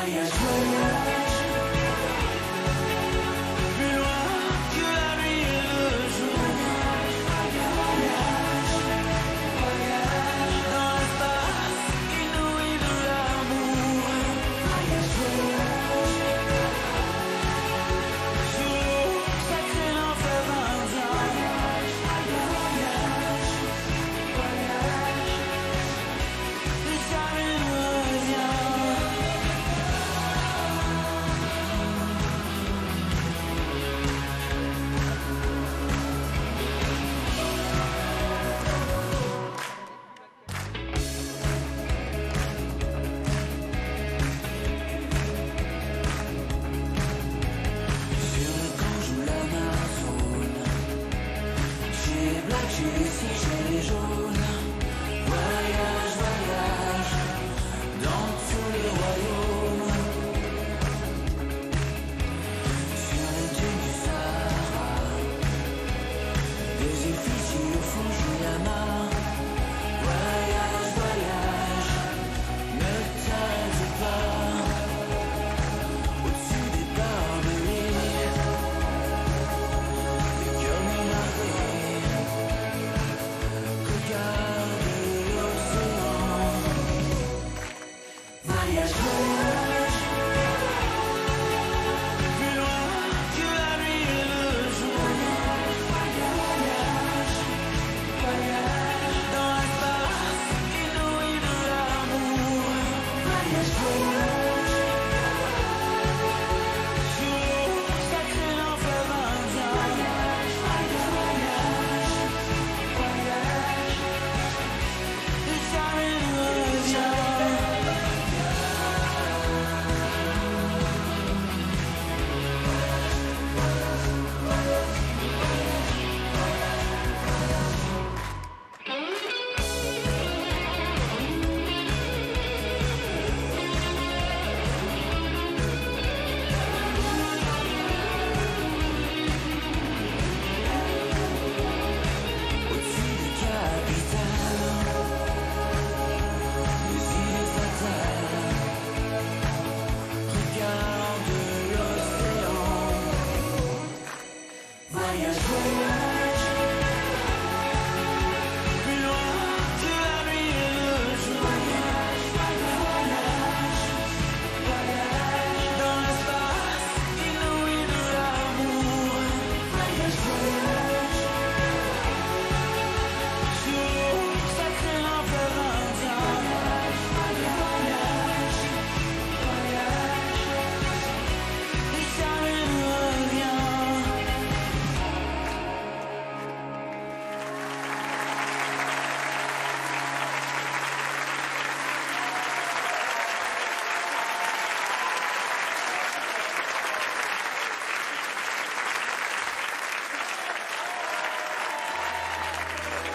[0.00, 0.59] I am
[53.90, 54.29] show.